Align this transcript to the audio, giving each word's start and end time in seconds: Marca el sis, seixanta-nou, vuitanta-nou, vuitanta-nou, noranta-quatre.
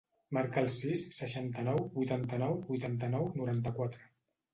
Marca 0.35 0.61
el 0.63 0.69
sis, 0.75 1.03
seixanta-nou, 1.17 1.81
vuitanta-nou, 1.97 2.55
vuitanta-nou, 2.71 3.29
noranta-quatre. 3.41 4.09